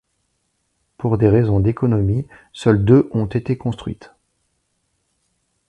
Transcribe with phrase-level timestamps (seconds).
[0.97, 4.09] Pour des raisons d'économie, seules deux ont été construites.